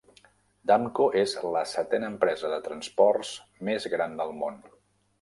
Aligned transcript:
Damco 0.71 1.05
és 1.21 1.35
la 1.57 1.61
setena 1.73 2.11
empresa 2.13 2.51
de 2.57 2.59
transports 2.71 3.37
més 3.71 3.89
gran 3.97 4.21
del 4.25 4.39
món. 4.43 4.63